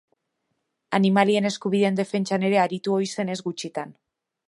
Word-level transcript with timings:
Animalien 0.99 1.49
eskubideen 1.51 2.01
defentsan 2.01 2.49
ere 2.51 2.61
aritu 2.65 2.99
ohi 2.99 3.15
zen 3.19 3.35
ez 3.37 3.41
gutxitan. 3.51 3.99